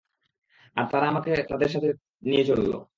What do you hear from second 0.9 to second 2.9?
তারা আমাকে তাদের সাথে নিয়ে চলল।